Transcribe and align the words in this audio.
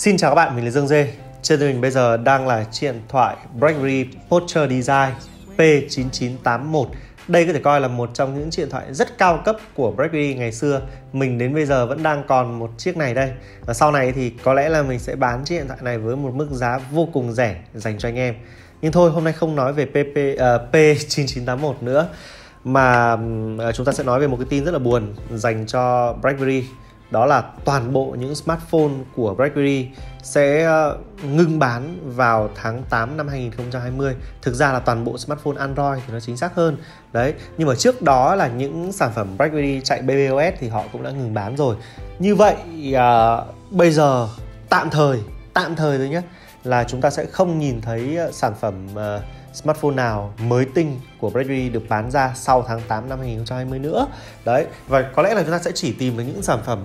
Xin 0.00 0.16
chào 0.16 0.30
các 0.30 0.34
bạn, 0.34 0.56
mình 0.56 0.64
là 0.64 0.70
Dương 0.70 0.88
Dê. 0.88 1.12
Trên 1.42 1.60
tay 1.60 1.68
mình 1.68 1.80
bây 1.80 1.90
giờ 1.90 2.16
đang 2.16 2.48
là 2.48 2.64
chiếc 2.64 2.92
điện 2.92 3.00
thoại 3.08 3.36
BlackBerry 3.58 4.06
Porsche 4.28 4.60
Design 4.68 5.14
P9981. 5.56 6.86
Đây 7.28 7.46
có 7.46 7.52
thể 7.52 7.60
coi 7.60 7.80
là 7.80 7.88
một 7.88 8.10
trong 8.14 8.34
những 8.34 8.50
chiếc 8.50 8.62
điện 8.62 8.70
thoại 8.70 8.94
rất 8.94 9.18
cao 9.18 9.42
cấp 9.44 9.56
của 9.74 9.90
BlackBerry 9.90 10.34
ngày 10.34 10.52
xưa. 10.52 10.80
Mình 11.12 11.38
đến 11.38 11.54
bây 11.54 11.66
giờ 11.66 11.86
vẫn 11.86 12.02
đang 12.02 12.22
còn 12.28 12.58
một 12.58 12.70
chiếc 12.78 12.96
này 12.96 13.14
đây. 13.14 13.32
Và 13.66 13.74
sau 13.74 13.92
này 13.92 14.12
thì 14.12 14.30
có 14.30 14.54
lẽ 14.54 14.68
là 14.68 14.82
mình 14.82 14.98
sẽ 14.98 15.16
bán 15.16 15.44
chiếc 15.44 15.58
điện 15.58 15.68
thoại 15.68 15.80
này 15.82 15.98
với 15.98 16.16
một 16.16 16.34
mức 16.34 16.48
giá 16.50 16.78
vô 16.90 17.08
cùng 17.12 17.32
rẻ 17.32 17.56
dành 17.74 17.98
cho 17.98 18.08
anh 18.08 18.16
em. 18.16 18.34
Nhưng 18.82 18.92
thôi, 18.92 19.10
hôm 19.10 19.24
nay 19.24 19.32
không 19.32 19.56
nói 19.56 19.72
về 19.72 19.84
PP, 19.84 20.16
uh, 20.34 20.74
P9981 20.74 21.74
nữa 21.80 22.08
mà 22.64 23.12
uh, 23.12 23.74
chúng 23.74 23.86
ta 23.86 23.92
sẽ 23.92 24.04
nói 24.04 24.20
về 24.20 24.26
một 24.26 24.36
cái 24.36 24.46
tin 24.50 24.64
rất 24.64 24.72
là 24.72 24.78
buồn 24.78 25.14
dành 25.34 25.66
cho 25.66 26.12
BlackBerry 26.22 26.64
đó 27.10 27.26
là 27.26 27.42
toàn 27.64 27.92
bộ 27.92 28.16
những 28.18 28.34
smartphone 28.34 28.92
của 29.16 29.34
BlackBerry 29.34 29.88
sẽ 30.22 30.64
ờ, 30.64 30.98
ngưng 31.22 31.58
bán 31.58 31.98
vào 32.16 32.50
tháng 32.54 32.82
8 32.90 33.16
năm 33.16 33.28
2020. 33.28 34.14
Thực 34.42 34.54
ra 34.54 34.72
là 34.72 34.80
toàn 34.80 35.04
bộ 35.04 35.18
smartphone 35.18 35.56
Android 35.58 36.02
thì 36.06 36.12
nó 36.12 36.20
chính 36.20 36.36
xác 36.36 36.54
hơn. 36.54 36.76
Đấy, 37.12 37.34
nhưng 37.58 37.68
mà 37.68 37.74
trước 37.74 38.02
đó 38.02 38.34
là 38.34 38.48
những 38.48 38.92
sản 38.92 39.10
phẩm 39.14 39.28
BlackBerry 39.38 39.80
chạy 39.80 40.02
BBOS 40.02 40.54
thì 40.58 40.68
họ 40.68 40.84
cũng 40.92 41.02
đã 41.02 41.10
ngừng 41.10 41.34
bán 41.34 41.56
rồi. 41.56 41.76
Như 42.18 42.34
vậy 42.34 42.56
à, 42.94 43.38
bây 43.70 43.90
giờ 43.90 44.28
tạm 44.68 44.90
thời, 44.90 45.20
tạm 45.54 45.76
thời 45.76 45.98
thôi 45.98 46.08
nhé 46.08 46.22
là 46.64 46.84
chúng 46.84 47.00
ta 47.00 47.10
sẽ 47.10 47.26
không 47.26 47.58
nhìn 47.58 47.80
thấy 47.80 48.16
ờ, 48.16 48.32
sản 48.32 48.54
phẩm 48.60 48.74
uh, 48.94 49.22
smartphone 49.52 49.94
nào 49.94 50.34
mới 50.38 50.64
tinh 50.64 51.00
của 51.18 51.30
BlackBerry 51.30 51.68
được 51.68 51.82
bán 51.88 52.10
ra 52.10 52.32
sau 52.34 52.64
tháng 52.68 52.80
8 52.88 53.08
năm 53.08 53.18
2020 53.18 53.78
nữa. 53.78 54.06
Đấy, 54.44 54.66
và 54.88 55.02
có 55.02 55.22
lẽ 55.22 55.34
là 55.34 55.42
chúng 55.42 55.52
ta 55.52 55.58
sẽ 55.58 55.70
chỉ 55.74 55.92
tìm 55.92 56.16
được 56.16 56.24
những 56.26 56.42
sản 56.42 56.58
phẩm 56.64 56.78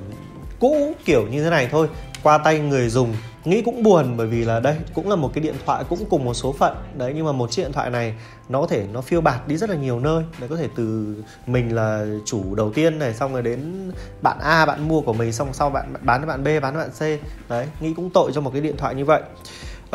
cũ 0.60 0.94
kiểu 1.06 1.28
như 1.28 1.44
thế 1.44 1.50
này 1.50 1.68
thôi. 1.72 1.88
Qua 2.24 2.38
tay 2.38 2.60
người 2.60 2.90
dùng 2.90 3.14
nghĩ 3.46 3.62
cũng 3.62 3.84
buồn 3.84 4.18
bởi 4.18 4.28
vì 4.28 4.46
là 4.46 4.60
đây 4.60 4.76
cũng 4.94 5.10
là 5.10 5.16
một 5.16 5.32
cái 5.34 5.44
điện 5.44 5.56
thoại 5.66 5.84
cũng 5.90 6.06
cùng 6.10 6.26
một 6.26 6.34
số 6.34 6.54
phận. 6.54 6.76
Đấy 6.98 7.14
nhưng 7.16 7.26
mà 7.26 7.32
một 7.32 7.52
chiếc 7.52 7.64
điện 7.64 7.72
thoại 7.72 7.90
này 7.90 8.14
nó 8.50 8.62
có 8.62 8.68
thể 8.68 8.86
nó 8.94 9.02
phiêu 9.02 9.22
bạt 9.22 9.48
đi 9.48 9.58
rất 9.58 9.70
là 9.70 9.76
nhiều 9.76 10.00
nơi. 10.00 10.24
Đấy 10.40 10.50
có 10.50 10.56
thể 10.56 10.68
từ 10.76 11.16
mình 11.48 11.76
là 11.76 12.06
chủ 12.26 12.56
đầu 12.56 12.72
tiên 12.74 13.00
này 13.00 13.14
xong 13.14 13.34
rồi 13.34 13.42
đến 13.42 13.92
bạn 14.22 14.38
A 14.42 14.66
bạn 14.66 14.88
mua 14.88 15.02
của 15.02 15.14
mình 15.14 15.34
xong 15.34 15.54
sau 15.54 15.70
bạn 15.70 15.94
bán 16.02 16.22
cho 16.22 16.28
bạn 16.28 16.44
B 16.44 16.48
bán 16.62 16.74
cho 16.74 16.80
bạn 16.80 16.90
C. 16.90 17.02
Đấy 17.50 17.68
nghĩ 17.80 17.94
cũng 17.94 18.10
tội 18.10 18.32
cho 18.34 18.42
một 18.42 18.50
cái 18.54 18.62
điện 18.62 18.78
thoại 18.78 18.96
như 18.96 19.06
vậy 19.06 19.22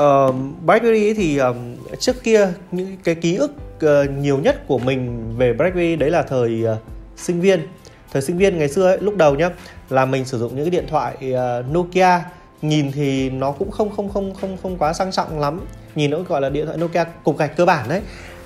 uh, 0.00 0.34
BlackBerry 0.64 1.14
thì 1.14 1.38
um, 1.38 1.56
trước 1.98 2.22
kia 2.22 2.48
những 2.72 2.96
cái 3.04 3.14
ký 3.14 3.36
ức 3.36 3.52
uh, 3.84 4.10
nhiều 4.18 4.38
nhất 4.38 4.66
của 4.66 4.78
mình 4.78 5.32
về 5.36 5.52
BlackBerry 5.52 5.96
đấy 5.96 6.10
là 6.10 6.22
thời 6.22 6.64
uh, 6.72 6.78
sinh 7.16 7.40
viên. 7.40 7.60
Thời 8.12 8.22
sinh 8.22 8.38
viên 8.38 8.58
ngày 8.58 8.68
xưa 8.68 8.86
ấy, 8.86 8.98
lúc 9.00 9.16
đầu 9.16 9.34
nhá 9.34 9.50
là 9.90 10.04
mình 10.04 10.24
sử 10.24 10.38
dụng 10.38 10.56
những 10.56 10.64
cái 10.64 10.70
điện 10.70 10.86
thoại 10.88 11.16
uh, 11.32 11.74
Nokia. 11.74 12.20
Nhìn 12.62 12.92
thì 12.92 13.30
nó 13.30 13.52
cũng 13.52 13.70
không 13.70 13.90
không 13.96 14.08
không 14.08 14.34
không 14.34 14.56
không 14.62 14.76
quá 14.78 14.92
sang 14.92 15.12
trọng 15.12 15.40
lắm. 15.40 15.60
Nhìn 15.94 16.10
nó 16.10 16.18
gọi 16.18 16.40
là 16.40 16.48
điện 16.48 16.66
thoại 16.66 16.78
Nokia 16.78 17.04
cục 17.24 17.38
gạch 17.38 17.56
cơ 17.56 17.64
bản 17.64 17.88
đấy 17.88 18.00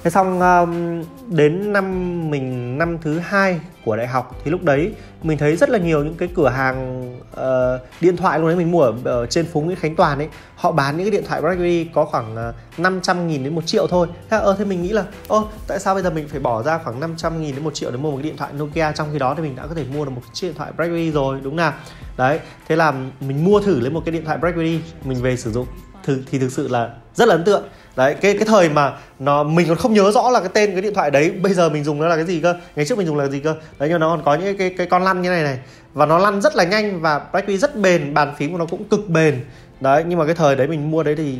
thế 0.04 0.10
xong 0.10 0.40
um, 0.40 1.02
đến 1.36 1.72
năm 1.72 1.84
mình 2.30 2.78
năm 2.78 2.98
thứ 3.02 3.18
hai 3.18 3.60
của 3.84 3.96
đại 3.96 4.06
học 4.06 4.36
thì 4.44 4.50
lúc 4.50 4.62
đấy 4.62 4.94
mình 5.22 5.38
thấy 5.38 5.56
rất 5.56 5.70
là 5.70 5.78
nhiều 5.78 6.04
những 6.04 6.14
cái 6.14 6.28
cửa 6.34 6.48
hàng 6.48 7.10
uh, 7.32 7.80
điện 8.00 8.16
thoại 8.16 8.38
luôn 8.38 8.48
đấy 8.48 8.56
mình 8.56 8.70
mua 8.70 8.82
ở, 8.82 8.94
ở 9.04 9.26
trên 9.26 9.46
phố 9.46 9.60
Nguyễn 9.60 9.76
Khánh 9.76 9.96
Toàn 9.96 10.18
ấy. 10.18 10.28
Họ 10.56 10.72
bán 10.72 10.96
những 10.96 11.06
cái 11.06 11.10
điện 11.10 11.24
thoại 11.28 11.40
BlackBerry 11.40 11.84
có 11.84 12.04
khoảng 12.04 12.36
ờ, 12.36 12.52
500 12.78 13.28
nghìn 13.28 13.44
đến 13.44 13.54
một 13.54 13.66
triệu 13.66 13.86
thôi. 13.86 14.08
Thế, 14.30 14.36
ơ 14.36 14.42
ờ, 14.44 14.56
thế 14.58 14.64
mình 14.64 14.82
nghĩ 14.82 14.88
là 14.88 15.04
ô 15.28 15.48
tại 15.68 15.78
sao 15.78 15.94
bây 15.94 16.02
giờ 16.02 16.10
mình 16.10 16.28
phải 16.28 16.40
bỏ 16.40 16.62
ra 16.62 16.78
khoảng 16.78 17.00
500 17.00 17.42
nghìn 17.42 17.54
đến 17.54 17.64
một 17.64 17.74
triệu 17.74 17.90
để 17.90 17.96
mua 17.96 18.10
một 18.10 18.16
cái 18.16 18.22
điện 18.22 18.36
thoại 18.36 18.52
Nokia? 18.52 18.92
Trong 18.94 19.08
khi 19.12 19.18
đó 19.18 19.34
thì 19.36 19.42
mình 19.42 19.56
đã 19.56 19.66
có 19.66 19.74
thể 19.74 19.84
mua 19.94 20.04
được 20.04 20.10
một 20.10 20.22
chiếc 20.32 20.46
điện 20.46 20.56
thoại 20.56 20.72
BlackBerry 20.76 21.10
rồi 21.10 21.40
đúng 21.42 21.56
nào? 21.56 21.72
Đấy 22.16 22.40
thế 22.68 22.76
là 22.76 22.92
mình 23.20 23.44
mua 23.44 23.60
thử 23.60 23.80
lấy 23.80 23.90
một 23.90 24.02
cái 24.04 24.12
điện 24.12 24.24
thoại 24.24 24.38
BlackBerry 24.38 24.80
mình 25.04 25.22
về 25.22 25.36
sử 25.36 25.52
dụng 25.52 25.66
thì, 26.06 26.14
thì 26.30 26.38
thực 26.38 26.52
sự 26.52 26.68
là 26.68 26.90
rất 27.14 27.28
là 27.28 27.34
ấn 27.34 27.44
tượng. 27.44 27.62
Đấy 27.96 28.14
cái 28.14 28.34
cái 28.34 28.44
thời 28.46 28.68
mà 28.68 28.92
nó 29.18 29.42
mình 29.42 29.68
còn 29.68 29.76
không 29.76 29.94
nhớ 29.94 30.10
rõ 30.10 30.30
là 30.30 30.40
cái 30.40 30.48
tên 30.54 30.72
cái 30.72 30.80
điện 30.80 30.94
thoại 30.94 31.10
đấy 31.10 31.30
bây 31.30 31.54
giờ 31.54 31.68
mình 31.68 31.84
dùng 31.84 32.00
nó 32.00 32.08
là 32.08 32.16
cái 32.16 32.24
gì 32.24 32.40
cơ 32.40 32.54
ngày 32.76 32.86
trước 32.86 32.98
mình 32.98 33.06
dùng 33.06 33.16
là 33.16 33.26
gì 33.26 33.40
cơ. 33.40 33.54
Đấy 33.78 33.88
nhưng 33.88 34.00
nó 34.00 34.08
còn 34.08 34.24
có 34.24 34.34
những 34.34 34.58
cái, 34.58 34.74
cái 34.78 34.86
con 34.86 35.04
lăn 35.04 35.22
như 35.22 35.28
này 35.28 35.42
này. 35.42 35.58
Và 35.92 36.06
nó 36.06 36.18
lăn 36.18 36.40
rất 36.40 36.56
là 36.56 36.64
nhanh 36.64 37.00
và 37.00 37.18
BlackBerry 37.32 37.58
rất 37.58 37.76
bền 37.76 38.14
bàn 38.14 38.34
phím 38.36 38.52
của 38.52 38.58
nó 38.58 38.66
cũng 38.66 38.84
cực 38.84 39.08
bền. 39.08 39.44
Đấy 39.80 40.04
nhưng 40.08 40.18
mà 40.18 40.24
cái 40.24 40.34
thời 40.34 40.56
đấy 40.56 40.66
mình 40.66 40.90
mua 40.90 41.02
đấy 41.02 41.14
thì 41.16 41.38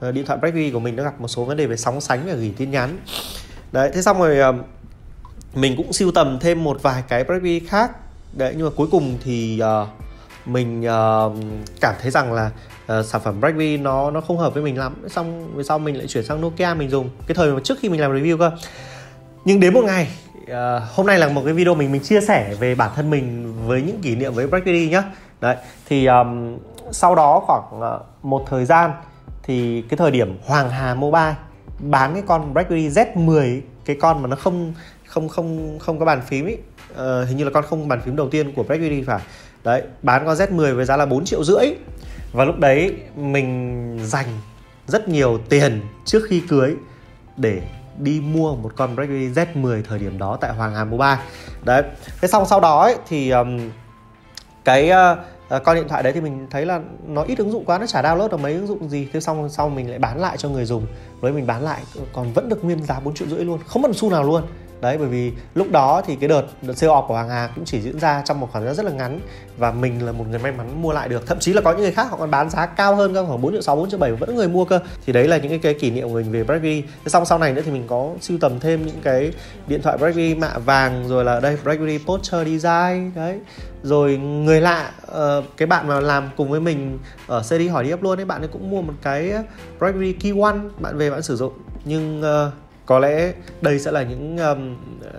ờ, 0.00 0.12
điện 0.12 0.26
thoại 0.26 0.38
BlackBerry 0.38 0.70
của 0.70 0.80
mình 0.80 0.96
nó 0.96 1.02
gặp 1.02 1.20
một 1.20 1.28
số 1.28 1.44
vấn 1.44 1.56
đề 1.56 1.66
về 1.66 1.76
sóng 1.76 2.00
sánh 2.00 2.26
và 2.26 2.32
gửi 2.32 2.54
tin 2.56 2.70
nhắn. 2.70 2.98
Đấy 3.72 3.90
thế 3.94 4.02
xong 4.02 4.18
rồi 4.18 4.38
ờ, 4.38 4.52
mình 5.54 5.76
cũng 5.76 5.92
siêu 5.92 6.10
tầm 6.14 6.38
thêm 6.40 6.64
một 6.64 6.82
vài 6.82 7.02
cái 7.08 7.24
BlackBerry 7.24 7.60
khác. 7.60 7.90
Đấy 8.32 8.54
nhưng 8.56 8.66
mà 8.66 8.72
cuối 8.76 8.88
cùng 8.90 9.18
thì 9.24 9.62
uh, 9.82 9.88
mình 10.46 10.80
uh, 10.80 11.32
cảm 11.80 11.94
thấy 12.02 12.10
rằng 12.10 12.32
là 12.32 12.50
uh, 12.98 13.04
sản 13.04 13.20
phẩm 13.24 13.40
BlackBerry 13.40 13.76
nó 13.76 14.10
nó 14.10 14.20
không 14.20 14.38
hợp 14.38 14.54
với 14.54 14.62
mình 14.62 14.78
lắm. 14.78 14.94
Xong 15.08 15.56
về 15.56 15.62
sau 15.62 15.78
mình 15.78 15.96
lại 15.96 16.06
chuyển 16.06 16.24
sang 16.24 16.40
Nokia 16.40 16.74
mình 16.74 16.90
dùng. 16.90 17.10
Cái 17.26 17.34
thời 17.34 17.52
mà 17.52 17.60
trước 17.64 17.78
khi 17.80 17.88
mình 17.88 18.00
làm 18.00 18.12
review 18.12 18.38
cơ. 18.38 18.50
Nhưng 19.44 19.60
đến 19.60 19.74
một 19.74 19.84
ngày 19.84 20.08
uh, 20.42 20.82
hôm 20.94 21.06
nay 21.06 21.18
là 21.18 21.28
một 21.28 21.42
cái 21.44 21.54
video 21.54 21.74
mình 21.74 21.92
mình 21.92 22.02
chia 22.02 22.20
sẻ 22.20 22.54
về 22.60 22.74
bản 22.74 22.90
thân 22.96 23.10
mình 23.10 23.54
với 23.66 23.82
những 23.82 24.00
kỷ 24.02 24.16
niệm 24.16 24.34
với 24.34 24.46
BlackBerry 24.46 24.88
nhá. 24.88 25.02
Đấy 25.40 25.56
thì 25.88 26.06
um, 26.06 26.58
sau 26.90 27.14
đó 27.14 27.42
khoảng 27.46 27.94
uh, 27.94 28.24
một 28.24 28.44
thời 28.50 28.64
gian 28.64 28.90
thì 29.42 29.82
cái 29.82 29.96
thời 29.96 30.10
điểm 30.10 30.38
Hoàng 30.44 30.70
Hà 30.70 30.94
Mobile 30.94 31.34
bán 31.78 32.14
cái 32.14 32.22
con 32.26 32.54
BlackBerry 32.54 32.88
Z10 32.88 33.60
cái 33.84 33.96
con 34.00 34.22
mà 34.22 34.28
nó 34.28 34.36
không 34.36 34.74
không 35.06 35.28
không 35.28 35.78
không 35.78 35.98
có 35.98 36.04
bàn 36.04 36.22
phím 36.26 36.46
ấy 36.46 36.58
uh, 36.92 37.28
hình 37.28 37.36
như 37.36 37.44
là 37.44 37.50
con 37.50 37.64
không 37.64 37.88
bàn 37.88 38.00
phím 38.00 38.16
đầu 38.16 38.28
tiên 38.28 38.52
của 38.56 38.62
BlackBerry 38.62 39.02
phải. 39.02 39.20
Đấy 39.64 39.82
bán 40.02 40.26
con 40.26 40.36
Z10 40.36 40.76
với 40.76 40.84
giá 40.84 40.96
là 40.96 41.06
4 41.06 41.24
triệu 41.24 41.44
rưỡi 41.44 41.66
và 42.32 42.44
lúc 42.44 42.58
đấy 42.58 42.96
mình 43.16 43.98
dành 44.02 44.26
rất 44.86 45.08
nhiều 45.08 45.38
tiền 45.48 45.80
trước 46.04 46.22
khi 46.28 46.40
cưới 46.48 46.74
để 47.36 47.62
đi 47.98 48.20
mua 48.20 48.56
một 48.56 48.72
con 48.76 48.96
BlackBerry 48.96 49.28
Z10 49.28 49.82
thời 49.88 49.98
điểm 49.98 50.18
đó 50.18 50.38
tại 50.40 50.52
Hoàng 50.52 50.74
Hà 50.74 50.84
Mobile 50.84 51.18
đấy. 51.64 51.82
Thế 52.20 52.28
xong 52.28 52.46
sau 52.46 52.60
đó 52.60 52.82
ấy, 52.82 52.96
thì 53.08 53.30
um, 53.30 53.70
cái 54.64 54.90
uh, 54.90 55.62
con 55.64 55.76
điện 55.76 55.88
thoại 55.88 56.02
đấy 56.02 56.12
thì 56.12 56.20
mình 56.20 56.46
thấy 56.50 56.66
là 56.66 56.80
nó 57.06 57.22
ít 57.22 57.38
ứng 57.38 57.52
dụng 57.52 57.64
quá 57.64 57.78
nó 57.78 57.86
chả 57.86 58.02
download 58.02 58.28
được 58.28 58.40
mấy 58.40 58.52
ứng 58.52 58.66
dụng 58.66 58.88
gì. 58.88 59.08
Thế 59.12 59.20
xong 59.20 59.48
sau 59.48 59.68
mình 59.68 59.90
lại 59.90 59.98
bán 59.98 60.20
lại 60.20 60.36
cho 60.36 60.48
người 60.48 60.64
dùng. 60.64 60.86
Với 61.20 61.32
mình 61.32 61.46
bán 61.46 61.62
lại 61.62 61.82
còn 62.12 62.32
vẫn 62.32 62.48
được 62.48 62.64
nguyên 62.64 62.82
giá 62.82 63.00
4 63.00 63.14
triệu 63.14 63.28
rưỡi 63.28 63.44
luôn 63.44 63.58
không 63.66 63.82
mất 63.82 63.88
một 63.88 63.96
xu 63.96 64.10
nào 64.10 64.22
luôn 64.22 64.42
đấy 64.82 64.98
bởi 64.98 65.08
vì 65.08 65.32
lúc 65.54 65.70
đó 65.70 66.02
thì 66.06 66.16
cái 66.16 66.28
đợt 66.28 66.42
đợt 66.62 66.74
sale 66.74 66.92
off 66.92 67.06
của 67.06 67.16
hàng 67.16 67.28
Hà 67.28 67.50
cũng 67.54 67.64
chỉ 67.64 67.80
diễn 67.80 67.98
ra 67.98 68.22
trong 68.24 68.40
một 68.40 68.48
khoảng 68.52 68.64
thời 68.64 68.74
gian 68.74 68.84
rất 68.84 68.92
là 68.92 68.98
ngắn 68.98 69.20
và 69.58 69.72
mình 69.72 70.06
là 70.06 70.12
một 70.12 70.24
người 70.30 70.38
may 70.38 70.52
mắn 70.52 70.82
mua 70.82 70.92
lại 70.92 71.08
được. 71.08 71.26
Thậm 71.26 71.38
chí 71.38 71.52
là 71.52 71.60
có 71.60 71.72
những 71.72 71.80
người 71.80 71.92
khác 71.92 72.06
họ 72.10 72.16
còn 72.16 72.30
bán 72.30 72.50
giá 72.50 72.66
cao 72.66 72.96
hơn 72.96 73.14
cơ 73.14 73.26
khoảng 73.26 73.40
4 73.40 73.52
triệu 73.52 73.62
6, 73.62 73.76
4 73.76 73.90
triệu 73.90 73.98
7 73.98 74.12
vẫn 74.12 74.34
người 74.34 74.48
mua 74.48 74.64
cơ. 74.64 74.80
Thì 75.06 75.12
đấy 75.12 75.28
là 75.28 75.36
những 75.36 75.48
cái, 75.48 75.58
cái 75.58 75.74
kỷ 75.74 75.90
niệm 75.90 76.08
của 76.08 76.14
mình 76.14 76.32
về 76.32 76.44
BlackBerry 76.44 76.82
xong 77.06 77.24
sau 77.24 77.38
này 77.38 77.52
nữa 77.52 77.62
thì 77.64 77.70
mình 77.70 77.84
có 77.86 78.10
sưu 78.20 78.38
tầm 78.38 78.60
thêm 78.60 78.86
những 78.86 79.00
cái 79.02 79.32
điện 79.66 79.82
thoại 79.82 79.98
BlackBerry 79.98 80.34
mạ 80.34 80.58
vàng 80.58 81.08
rồi 81.08 81.24
là 81.24 81.40
đây 81.40 81.56
BlackBerry 81.64 81.98
poster 81.98 82.46
Design 82.46 83.12
đấy. 83.14 83.38
Rồi 83.82 84.16
người 84.16 84.60
lạ 84.60 84.90
uh, 85.10 85.44
cái 85.56 85.66
bạn 85.66 85.88
mà 85.88 86.00
làm 86.00 86.30
cùng 86.36 86.50
với 86.50 86.60
mình 86.60 86.98
ở 87.26 87.42
CD 87.42 87.70
hỏi 87.70 87.84
đi 87.84 87.92
up 87.92 88.02
luôn 88.02 88.18
ấy 88.18 88.24
bạn 88.24 88.42
ấy 88.42 88.48
cũng 88.48 88.70
mua 88.70 88.82
một 88.82 88.94
cái 89.02 89.32
BlackBerry 89.78 90.12
Key 90.12 90.40
One 90.40 90.58
bạn 90.78 90.98
về 90.98 91.10
bạn 91.10 91.22
sử 91.22 91.36
dụng. 91.36 91.52
Nhưng 91.84 92.20
uh, 92.20 92.61
có 92.86 92.98
lẽ 92.98 93.32
đây 93.60 93.78
sẽ 93.78 93.92
là 93.92 94.02
những 94.02 94.36
um, 94.38 94.76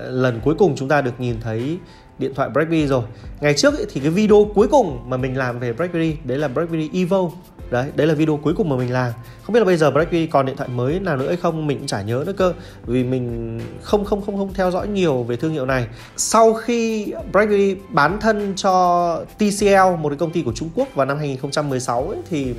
lần 0.10 0.40
cuối 0.44 0.56
cùng 0.58 0.76
chúng 0.76 0.88
ta 0.88 1.02
được 1.02 1.20
nhìn 1.20 1.36
thấy 1.42 1.78
điện 2.20 2.34
thoại 2.36 2.50
BlackBerry 2.50 2.88
rồi. 2.88 3.04
Ngày 3.42 3.54
trước 3.54 3.78
ấy, 3.78 3.86
thì 3.94 4.02
cái 4.02 4.10
video 4.10 4.48
cuối 4.56 4.68
cùng 4.68 5.10
mà 5.10 5.18
mình 5.18 5.38
làm 5.38 5.60
về 5.60 5.74
BlackBerry 5.74 6.18
đấy 6.24 6.38
là 6.38 6.48
BlackBerry 6.48 6.90
Evo. 6.94 7.30
Đấy 7.72 7.92
đấy 7.96 8.08
là 8.08 8.14
video 8.14 8.38
cuối 8.38 8.54
cùng 8.58 8.70
mà 8.70 8.76
mình 8.76 8.94
làm. 8.94 9.12
Không 9.44 9.54
biết 9.54 9.60
là 9.60 9.66
bây 9.66 9.78
giờ 9.78 9.92
BlackBerry 9.92 10.28
còn 10.28 10.46
điện 10.46 10.58
thoại 10.58 10.70
mới 10.70 11.00
nào 11.00 11.18
nữa 11.18 11.28
hay 11.28 11.38
không 11.38 11.68
mình 11.68 11.78
cũng 11.78 11.88
chả 11.88 12.02
nhớ 12.02 12.24
nữa 12.26 12.34
cơ. 12.38 12.54
Vì 12.86 13.04
mình 13.04 13.60
không 13.82 14.06
không 14.06 14.22
không 14.26 14.38
không 14.38 14.54
theo 14.54 14.72
dõi 14.72 14.88
nhiều 14.88 15.24
về 15.24 15.36
thương 15.36 15.52
hiệu 15.52 15.66
này. 15.66 15.88
Sau 16.18 16.54
khi 16.54 17.14
BlackBerry 17.32 17.76
bán 17.90 18.20
thân 18.20 18.54
cho 18.56 19.26
TCL 19.38 20.02
một 20.02 20.10
cái 20.10 20.18
công 20.18 20.32
ty 20.32 20.42
của 20.42 20.54
Trung 20.56 20.70
Quốc 20.76 20.88
vào 20.96 21.06
năm 21.06 21.18
2016 21.18 22.10
ấy, 22.10 22.18
thì 22.30 22.54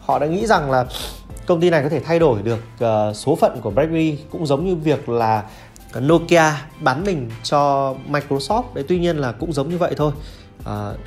họ 0.00 0.18
đã 0.18 0.26
nghĩ 0.26 0.46
rằng 0.46 0.70
là 0.70 0.86
công 1.46 1.60
ty 1.60 1.70
này 1.70 1.82
có 1.82 1.88
thể 1.88 2.00
thay 2.00 2.18
đổi 2.18 2.42
được 2.42 2.60
uh, 2.84 3.16
số 3.16 3.36
phận 3.36 3.60
của 3.60 3.70
BlackBerry 3.70 4.18
cũng 4.30 4.46
giống 4.46 4.66
như 4.66 4.74
việc 4.74 5.08
là 5.08 5.42
Nokia 6.00 6.50
bán 6.80 7.04
mình 7.04 7.30
cho 7.42 7.94
Microsoft 8.10 8.62
đấy 8.74 8.84
tuy 8.88 8.98
nhiên 8.98 9.16
là 9.16 9.32
cũng 9.32 9.52
giống 9.52 9.68
như 9.68 9.78
vậy 9.78 9.94
thôi. 9.96 10.12
Uh, 10.60 10.98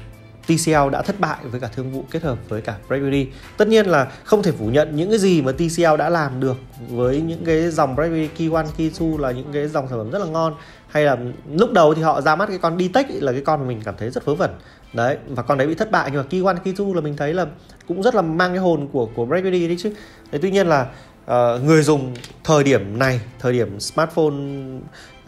TCL 0.48 0.90
đã 0.92 1.02
thất 1.02 1.20
bại 1.20 1.38
với 1.44 1.60
cả 1.60 1.70
thương 1.76 1.92
vụ 1.92 2.04
kết 2.12 2.24
hợp 2.24 2.38
với 2.50 2.62
cả 2.62 2.76
BlackBerry. 2.90 3.28
Tất 3.58 3.68
nhiên 3.68 3.86
là 3.86 4.12
không 4.24 4.44
thể 4.44 4.52
phủ 4.52 4.66
nhận 4.66 4.96
những 4.96 5.10
cái 5.10 5.20
gì 5.20 5.42
mà 5.42 5.52
TCL 5.52 5.98
đã 5.98 6.10
làm 6.10 6.40
được 6.40 6.58
với 6.90 7.22
những 7.22 7.46
cái 7.46 7.70
dòng 7.70 7.96
BlackBerry 7.96 8.28
Key 8.28 8.50
One, 8.54 8.66
Key 8.78 8.90
Two 8.90 9.18
là 9.18 9.32
những 9.32 9.54
cái 9.54 9.68
dòng 9.68 9.88
sản 9.90 9.98
phẩm 9.98 10.12
rất 10.12 10.20
là 10.20 10.26
ngon. 10.26 10.56
Hay 10.88 11.04
là 11.04 11.18
lúc 11.52 11.72
đầu 11.72 11.94
thì 11.94 12.02
họ 12.02 12.22
ra 12.22 12.36
mắt 12.36 12.50
cái 12.50 12.58
con 12.58 12.78
D-Tech 12.78 13.04
là 13.10 13.32
cái 13.32 13.42
con 13.42 13.60
mà 13.60 13.68
mình 13.68 13.82
cảm 13.86 13.96
thấy 13.98 14.10
rất 14.10 14.26
vớ 14.26 14.36
vẩn. 14.36 14.52
Đấy, 14.94 15.18
và 15.28 15.44
con 15.44 15.58
đấy 15.58 15.68
bị 15.68 15.76
thất 15.76 15.92
bại 15.92 16.10
nhưng 16.12 16.22
mà 16.22 16.28
Key 16.30 16.42
One, 16.42 16.56
Key 16.64 16.74
Two 16.74 16.94
là 16.94 17.02
mình 17.02 17.18
thấy 17.18 17.34
là 17.34 17.46
cũng 17.88 18.04
rất 18.04 18.16
là 18.16 18.22
mang 18.22 18.52
cái 18.52 18.60
hồn 18.60 18.88
của 18.92 19.10
của 19.16 19.26
BlackBerry 19.26 19.68
đấy 19.68 19.78
chứ. 19.80 19.94
Đấy, 20.32 20.40
tuy 20.42 20.52
nhiên 20.52 20.68
là 20.68 20.88
uh, 21.32 21.64
người 21.64 21.84
dùng 21.84 22.14
thời 22.44 22.64
điểm 22.64 23.00
này, 23.00 23.22
thời 23.40 23.54
điểm 23.54 23.80
smartphone 23.80 24.36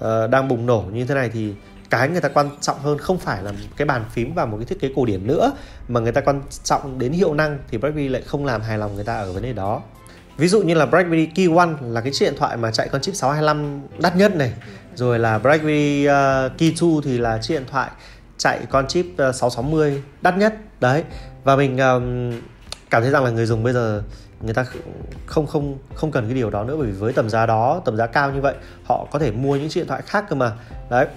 uh, 0.02 0.30
đang 0.30 0.48
bùng 0.48 0.66
nổ 0.66 0.84
như 0.94 1.06
thế 1.06 1.16
này 1.16 1.30
thì 1.34 1.54
cái 1.90 2.10
người 2.10 2.22
ta 2.22 2.30
quan 2.30 2.50
trọng 2.62 2.80
hơn 2.80 2.98
không 2.98 3.18
phải 3.18 3.44
là 3.44 3.54
cái 3.78 3.86
bàn 3.86 4.06
phím 4.12 4.34
và 4.34 4.46
một 4.46 4.58
cái 4.58 4.66
thiết 4.66 4.80
kế 4.80 4.90
cổ 4.96 5.06
điển 5.06 5.28
nữa 5.28 5.52
mà 5.88 6.00
người 6.00 6.12
ta 6.12 6.22
quan 6.22 6.42
trọng 6.64 7.00
đến 7.00 7.12
hiệu 7.12 7.34
năng 7.34 7.60
thì 7.72 7.78
BlackBerry 7.78 8.08
lại 8.08 8.22
không 8.22 8.46
làm 8.46 8.62
hài 8.62 8.78
lòng 8.78 8.96
người 8.96 9.04
ta 9.04 9.18
ở 9.18 9.34
vấn 9.34 9.44
đề 9.44 9.54
đó. 9.54 9.82
Ví 10.38 10.48
dụ 10.48 10.62
như 10.62 10.74
là 10.74 10.86
BlackBerry 10.86 11.26
Key 11.26 11.48
One 11.56 11.70
là 11.82 12.02
cái 12.02 12.14
chiếc 12.14 12.26
điện 12.26 12.36
thoại 12.38 12.58
mà 12.58 12.72
chạy 12.72 12.88
con 12.88 13.02
chip 13.02 13.16
625 13.16 13.82
đắt 14.00 14.16
nhất 14.16 14.36
này. 14.36 14.54
Rồi 14.96 15.20
là 15.20 15.40
BlackBerry 15.40 16.08
uh, 16.08 16.58
Key 16.58 16.74
2 16.82 16.90
thì 17.04 17.18
là 17.18 17.38
chiếc 17.42 17.54
điện 17.54 17.66
thoại 17.72 17.90
chạy 18.38 18.60
con 18.70 18.88
chip 18.88 19.06
ờ, 19.18 19.32
660 19.32 20.04
đắt 20.22 20.38
nhất. 20.38 20.56
Đấy. 20.80 21.04
Và 21.44 21.56
mình 21.56 21.78
um, 21.78 22.32
cảm 22.90 23.02
thấy 23.02 23.12
rằng 23.12 23.24
là 23.24 23.30
người 23.30 23.46
dùng 23.46 23.64
bây 23.64 23.74
giờ 23.74 24.04
người 24.42 24.54
ta 24.54 24.66
không 25.26 25.48
không 25.48 25.78
không 25.96 26.12
cần 26.12 26.26
cái 26.26 26.34
điều 26.34 26.50
đó 26.50 26.64
nữa 26.64 26.76
bởi 26.78 26.88
vì 26.88 26.94
với 26.94 27.14
tầm 27.14 27.30
giá 27.30 27.46
đó 27.46 27.82
tầm 27.86 27.98
giá 27.98 28.08
cao 28.08 28.32
như 28.32 28.42
vậy 28.42 28.56
họ 28.84 29.08
có 29.12 29.20
thể 29.20 29.32
mua 29.32 29.56
những 29.56 29.70
chiếc 29.70 29.80
điện 29.80 29.88
thoại 29.88 30.02
khác 30.06 30.26
cơ 30.30 30.36
mà. 30.36 30.52
Đấy 30.90 31.08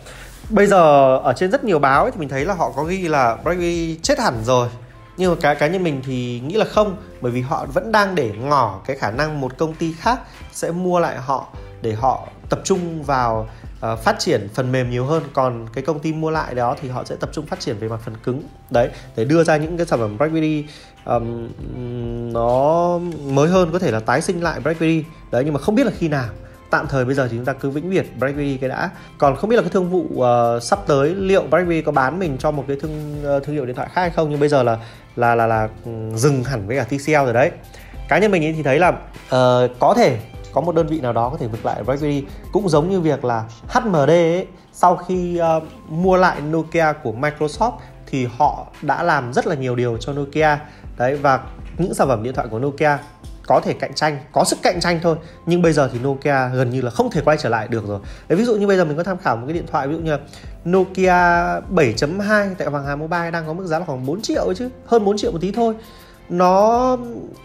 bây 0.50 0.66
giờ 0.66 1.16
ở 1.16 1.32
trên 1.36 1.50
rất 1.50 1.64
nhiều 1.64 1.78
báo 1.78 2.02
ấy, 2.02 2.10
thì 2.10 2.20
mình 2.20 2.28
thấy 2.28 2.44
là 2.44 2.54
họ 2.54 2.72
có 2.76 2.84
ghi 2.84 3.08
là 3.08 3.36
BlackBerry 3.44 3.98
chết 4.02 4.18
hẳn 4.18 4.44
rồi. 4.44 4.68
Nhưng 5.16 5.30
mà 5.30 5.36
cá 5.40 5.54
cá 5.54 5.66
nhân 5.66 5.84
mình 5.84 6.02
thì 6.04 6.40
nghĩ 6.46 6.54
là 6.54 6.64
không 6.64 6.96
bởi 7.20 7.32
vì 7.32 7.40
họ 7.40 7.66
vẫn 7.74 7.92
đang 7.92 8.14
để 8.14 8.32
ngỏ 8.38 8.80
cái 8.86 8.96
khả 8.96 9.10
năng 9.10 9.40
một 9.40 9.58
công 9.58 9.74
ty 9.74 9.92
khác 9.92 10.20
sẽ 10.52 10.70
mua 10.70 11.00
lại 11.00 11.16
họ 11.18 11.46
để 11.82 11.92
họ 11.92 12.28
tập 12.48 12.60
trung 12.64 13.02
vào 13.02 13.48
uh, 13.92 13.98
phát 13.98 14.18
triển 14.18 14.48
phần 14.54 14.72
mềm 14.72 14.90
nhiều 14.90 15.04
hơn. 15.04 15.22
Còn 15.32 15.66
cái 15.72 15.84
công 15.84 15.98
ty 15.98 16.12
mua 16.12 16.30
lại 16.30 16.54
đó 16.54 16.76
thì 16.80 16.88
họ 16.88 17.04
sẽ 17.04 17.16
tập 17.16 17.30
trung 17.32 17.46
phát 17.46 17.60
triển 17.60 17.78
về 17.78 17.88
mặt 17.88 18.00
phần 18.04 18.16
cứng. 18.24 18.42
Đấy 18.70 18.88
để 19.16 19.24
đưa 19.24 19.44
ra 19.44 19.56
những 19.56 19.76
cái 19.76 19.86
sản 19.86 19.98
phẩm 19.98 20.18
BlackBerry 20.18 20.64
um, 21.04 21.48
nó 22.32 22.98
mới 23.24 23.48
hơn 23.48 23.72
có 23.72 23.78
thể 23.78 23.90
là 23.90 24.00
tái 24.00 24.22
sinh 24.22 24.42
lại 24.42 24.60
BlackBerry 24.60 25.04
đấy 25.30 25.42
nhưng 25.44 25.54
mà 25.54 25.60
không 25.60 25.74
biết 25.74 25.86
là 25.86 25.92
khi 25.98 26.08
nào 26.08 26.28
tạm 26.72 26.86
thời 26.88 27.04
bây 27.04 27.14
giờ 27.14 27.28
thì 27.28 27.36
chúng 27.36 27.44
ta 27.44 27.52
cứ 27.52 27.70
vĩnh 27.70 27.90
biệt 27.90 28.06
BlackBerry 28.18 28.56
cái 28.56 28.70
đã. 28.70 28.90
Còn 29.18 29.36
không 29.36 29.50
biết 29.50 29.56
là 29.56 29.62
cái 29.62 29.70
thương 29.70 29.90
vụ 29.90 30.06
uh, 30.14 30.62
sắp 30.62 30.78
tới 30.86 31.14
liệu 31.14 31.42
BlackBerry 31.42 31.82
có 31.82 31.92
bán 31.92 32.18
mình 32.18 32.36
cho 32.38 32.50
một 32.50 32.64
cái 32.68 32.76
thương 32.80 33.22
uh, 33.36 33.44
thương 33.44 33.54
hiệu 33.54 33.66
điện 33.66 33.76
thoại 33.76 33.88
khác 33.92 34.00
hay 34.00 34.10
không? 34.10 34.30
Nhưng 34.30 34.40
bây 34.40 34.48
giờ 34.48 34.62
là 34.62 34.78
là 35.16 35.34
là 35.34 35.46
là 35.46 35.68
ừ, 35.84 35.90
dừng 36.14 36.44
hẳn 36.44 36.66
với 36.66 36.76
cả 36.76 36.84
TCL 36.84 37.12
rồi 37.12 37.32
đấy. 37.32 37.50
Cá 38.08 38.18
nhân 38.18 38.30
mình 38.30 38.54
thì 38.56 38.62
thấy 38.62 38.78
là 38.78 38.88
uh, 38.88 39.70
có 39.78 39.94
thể 39.96 40.18
có 40.52 40.60
một 40.60 40.74
đơn 40.74 40.86
vị 40.86 41.00
nào 41.00 41.12
đó 41.12 41.28
có 41.28 41.36
thể 41.36 41.46
vực 41.46 41.66
lại 41.66 41.82
BlackBerry. 41.82 42.24
Cũng 42.52 42.68
giống 42.68 42.90
như 42.90 43.00
việc 43.00 43.24
là 43.24 43.44
HMD 43.68 43.96
ấy, 44.08 44.46
sau 44.72 44.96
khi 44.96 45.40
uh, 45.56 45.62
mua 45.88 46.16
lại 46.16 46.40
Nokia 46.40 46.92
của 47.02 47.12
Microsoft 47.12 47.72
thì 48.06 48.28
họ 48.38 48.66
đã 48.82 49.02
làm 49.02 49.32
rất 49.32 49.46
là 49.46 49.54
nhiều 49.54 49.76
điều 49.76 49.96
cho 49.96 50.12
Nokia. 50.12 50.58
Đấy 50.98 51.16
và 51.16 51.40
những 51.78 51.94
sản 51.94 52.08
phẩm 52.08 52.22
điện 52.22 52.34
thoại 52.34 52.48
của 52.50 52.58
Nokia 52.58 52.96
có 53.46 53.60
thể 53.60 53.72
cạnh 53.72 53.94
tranh 53.94 54.18
có 54.32 54.44
sức 54.44 54.58
cạnh 54.62 54.80
tranh 54.80 55.00
thôi 55.02 55.16
nhưng 55.46 55.62
bây 55.62 55.72
giờ 55.72 55.90
thì 55.92 55.98
Nokia 55.98 56.48
gần 56.54 56.70
như 56.70 56.80
là 56.80 56.90
không 56.90 57.10
thể 57.10 57.20
quay 57.24 57.36
trở 57.36 57.48
lại 57.48 57.68
được 57.68 57.86
rồi 57.88 58.00
đấy 58.28 58.38
ví 58.38 58.44
dụ 58.44 58.56
như 58.56 58.66
bây 58.66 58.76
giờ 58.76 58.84
mình 58.84 58.96
có 58.96 59.02
tham 59.02 59.18
khảo 59.18 59.36
một 59.36 59.46
cái 59.46 59.54
điện 59.54 59.66
thoại 59.72 59.88
ví 59.88 59.94
dụ 59.94 60.00
như 60.00 60.10
là 60.10 60.18
Nokia 60.64 61.12
7.2 61.74 62.54
tại 62.58 62.68
Hoàng 62.68 62.86
Hà 62.86 62.96
Mobile 62.96 63.30
đang 63.30 63.46
có 63.46 63.52
mức 63.52 63.66
giá 63.66 63.78
là 63.78 63.84
khoảng 63.84 64.06
4 64.06 64.22
triệu 64.22 64.54
chứ 64.54 64.68
hơn 64.86 65.04
4 65.04 65.16
triệu 65.18 65.32
một 65.32 65.38
tí 65.40 65.52
thôi 65.52 65.74
nó 66.28 66.96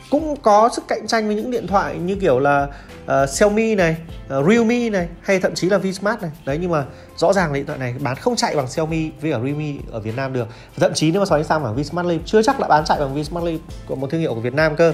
cũng 0.09 0.35
có 0.41 0.69
sức 0.75 0.83
cạnh 0.87 1.07
tranh 1.07 1.27
với 1.27 1.35
những 1.35 1.51
điện 1.51 1.67
thoại 1.67 1.97
như 1.97 2.15
kiểu 2.15 2.39
là 2.39 2.67
uh, 3.05 3.29
Xiaomi 3.29 3.75
này, 3.75 3.95
uh, 4.25 4.47
Realme 4.47 4.89
này 4.89 5.07
hay 5.21 5.39
thậm 5.39 5.55
chí 5.55 5.69
là 5.69 5.77
Vsmart 5.77 6.21
này. 6.21 6.31
Đấy 6.45 6.57
nhưng 6.61 6.71
mà 6.71 6.85
rõ 7.15 7.33
ràng 7.33 7.51
là 7.51 7.55
điện 7.55 7.65
thoại 7.65 7.79
này 7.79 7.95
bán 7.99 8.15
không 8.15 8.35
chạy 8.35 8.55
bằng 8.55 8.67
Xiaomi 8.67 9.11
với 9.21 9.31
cả 9.31 9.39
Realme 9.43 9.73
ở 9.91 9.99
Việt 9.99 10.15
Nam 10.15 10.33
được. 10.33 10.47
Thậm 10.79 10.93
chí 10.93 11.11
nếu 11.11 11.21
mà 11.21 11.25
so 11.25 11.35
sánh 11.35 11.43
sang 11.43 11.63
bảng 11.63 11.75
Vsmart 11.75 12.07
Live 12.07 12.23
chưa 12.25 12.41
chắc 12.41 12.59
là 12.59 12.67
bán 12.67 12.85
chạy 12.85 12.99
bằng 12.99 13.23
Vsmart 13.23 13.45
Live 13.45 13.63
của 13.87 13.95
một 13.95 14.07
thương 14.11 14.21
hiệu 14.21 14.33
của 14.33 14.41
Việt 14.41 14.53
Nam 14.53 14.75
cơ. 14.75 14.93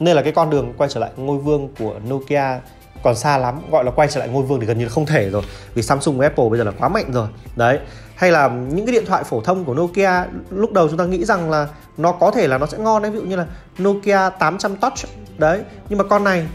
Nên 0.00 0.16
là 0.16 0.22
cái 0.22 0.32
con 0.32 0.50
đường 0.50 0.72
quay 0.76 0.90
trở 0.90 1.00
lại 1.00 1.10
ngôi 1.16 1.38
vương 1.38 1.68
của 1.78 1.94
Nokia 2.08 2.60
còn 3.02 3.16
xa 3.16 3.38
lắm, 3.38 3.60
gọi 3.70 3.84
là 3.84 3.90
quay 3.90 4.08
trở 4.08 4.20
lại 4.20 4.28
ngôi 4.28 4.42
vương 4.42 4.60
thì 4.60 4.66
gần 4.66 4.78
như 4.78 4.84
là 4.84 4.90
không 4.90 5.06
thể 5.06 5.30
rồi, 5.30 5.42
vì 5.74 5.82
Samsung 5.82 6.18
và 6.18 6.26
Apple 6.26 6.48
bây 6.48 6.58
giờ 6.58 6.64
là 6.64 6.72
quá 6.78 6.88
mạnh 6.88 7.12
rồi. 7.12 7.28
Đấy, 7.56 7.78
hay 8.14 8.30
là 8.30 8.48
những 8.48 8.86
cái 8.86 8.92
điện 8.92 9.04
thoại 9.06 9.24
phổ 9.24 9.40
thông 9.40 9.64
của 9.64 9.74
Nokia, 9.74 10.26
lúc 10.50 10.72
đầu 10.72 10.88
chúng 10.88 10.98
ta 10.98 11.04
nghĩ 11.04 11.24
rằng 11.24 11.50
là 11.50 11.68
nó 11.96 12.12
có 12.12 12.30
thể 12.30 12.48
là 12.48 12.58
nó 12.58 12.66
sẽ 12.66 12.78
ngon 12.78 13.02
đấy, 13.02 13.10
ví 13.10 13.18
dụ 13.18 13.24
như 13.24 13.36
là 13.36 13.46
Nokia 13.82 14.30
800 14.38 14.76
Touch, 14.76 14.94
đấy. 15.38 15.60
Nhưng 15.88 15.98
mà 15.98 16.04
con 16.04 16.24
này, 16.24 16.46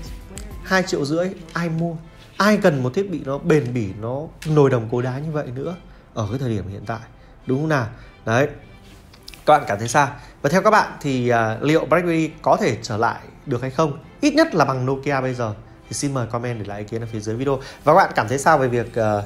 hai 0.64 0.84
triệu 0.84 1.06
rưỡi, 1.06 1.30
ai 1.54 1.70
mua? 1.70 1.96
Ai 2.38 2.58
cần 2.58 2.84
một 2.84 2.94
thiết 2.94 3.12
bị 3.12 3.22
nó 3.26 3.38
bền 3.38 3.74
bỉ, 3.74 3.88
nó 4.02 4.22
nồi 4.48 4.70
đồng 4.70 4.90
cối 4.92 5.04
đá 5.04 5.20
như 5.20 5.32
vậy 5.32 5.48
nữa 5.56 5.76
ở 6.14 6.28
cái 6.30 6.40
thời 6.40 6.50
điểm 6.50 6.64
hiện 6.70 6.84
tại? 6.86 7.00
Đúng 7.46 7.60
không 7.60 7.70
nào? 7.70 7.88
Đấy 8.26 8.48
các 9.50 9.58
bạn 9.58 9.68
cảm 9.68 9.80
thấy 9.80 9.88
sao? 9.88 10.08
Và 10.42 10.50
theo 10.50 10.62
các 10.62 10.72
bạn 10.72 10.98
thì 11.02 11.32
uh, 11.32 11.64
liệu 11.64 11.86
BlackBerry 11.86 12.32
có 12.42 12.58
thể 12.62 12.78
trở 12.82 12.98
lại 12.98 13.20
được 13.46 13.62
hay 13.62 13.72
không? 13.72 14.04
Ít 14.22 14.34
nhất 14.34 14.56
là 14.56 14.66
bằng 14.66 14.86
Nokia 14.86 15.22
bây 15.22 15.34
giờ. 15.34 15.54
Thì 15.88 15.94
xin 15.94 16.14
mời 16.14 16.28
comment 16.28 16.60
để 16.60 16.66
lại 16.66 16.80
ý 16.80 16.86
kiến 16.86 17.02
ở 17.02 17.08
phía 17.12 17.20
dưới 17.20 17.36
video. 17.36 17.56
Và 17.58 17.94
các 17.94 17.98
bạn 17.98 18.12
cảm 18.16 18.28
thấy 18.28 18.38
sao 18.38 18.58
về 18.58 18.68
việc 18.68 18.88
uh, 18.88 19.24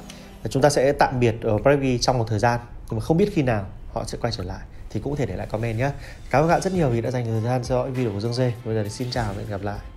chúng 0.50 0.62
ta 0.62 0.70
sẽ 0.70 0.92
tạm 0.92 1.20
biệt 1.20 1.36
ở 1.42 1.58
BlackBerry 1.58 1.98
trong 1.98 2.18
một 2.18 2.26
thời 2.28 2.40
gian 2.40 2.60
nhưng 2.90 3.00
mà 3.00 3.06
không 3.06 3.18
biết 3.18 3.32
khi 3.34 3.42
nào 3.42 3.66
họ 3.94 4.04
sẽ 4.08 4.18
quay 4.22 4.34
trở 4.38 4.44
lại? 4.44 4.60
Thì 4.90 5.00
cũng 5.00 5.14
có 5.14 5.18
thể 5.18 5.26
để 5.26 5.36
lại 5.36 5.48
comment 5.52 5.78
nhé. 5.78 5.92
Cảm 6.30 6.42
ơn 6.42 6.48
các 6.48 6.54
bạn 6.54 6.62
rất 6.62 6.74
nhiều 6.74 6.90
vì 6.90 7.02
đã 7.02 7.12
dành 7.12 7.26
thời 7.26 7.42
gian 7.42 7.64
theo 7.64 7.64
dõi 7.64 7.92
video 7.92 8.12
của 8.12 8.20
Dương 8.20 8.34
Dê. 8.34 8.54
Bây 8.66 8.76
giờ 8.76 8.84
thì 8.84 8.90
xin 8.90 9.12
chào 9.12 9.26
và 9.28 9.40
hẹn 9.40 9.50
gặp 9.50 9.62
lại. 9.62 9.93